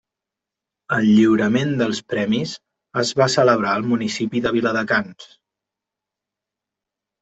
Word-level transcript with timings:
El 0.95 1.05
lliurament 1.09 1.75
dels 1.83 2.01
premis 2.15 2.55
es 3.05 3.13
va 3.23 3.29
celebrar 3.37 3.77
al 3.77 3.89
municipi 3.95 4.45
de 4.49 4.57
Viladecans. 4.59 5.33